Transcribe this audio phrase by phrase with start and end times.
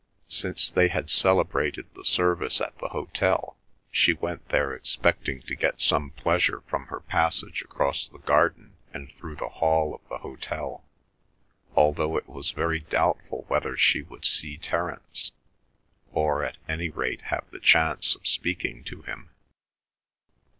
[0.29, 3.55] Since they had celebrated the service at the hotel
[3.91, 9.11] she went there expecting to get some pleasure from her passage across the garden and
[9.11, 10.83] through the hall of the hotel,
[11.75, 15.33] although it was very doubtful whether she would see Terence,
[16.11, 19.29] or at any rate have the chance of speaking to him.